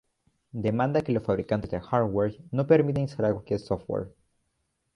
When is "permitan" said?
2.65-3.03